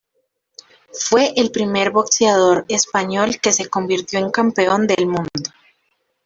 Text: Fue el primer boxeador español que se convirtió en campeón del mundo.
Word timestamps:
Fue 0.93 1.31
el 1.35 1.51
primer 1.51 1.91
boxeador 1.91 2.65
español 2.69 3.39
que 3.39 3.51
se 3.53 3.69
convirtió 3.69 4.17
en 4.17 4.31
campeón 4.31 4.87
del 4.87 5.05
mundo. 5.05 5.51